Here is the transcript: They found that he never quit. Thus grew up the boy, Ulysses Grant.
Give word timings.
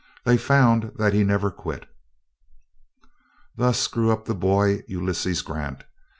They 0.25 0.35
found 0.35 0.93
that 0.95 1.13
he 1.13 1.23
never 1.23 1.51
quit. 1.51 1.87
Thus 3.55 3.85
grew 3.85 4.09
up 4.09 4.25
the 4.25 4.33
boy, 4.33 4.81
Ulysses 4.87 5.43
Grant. 5.43 5.83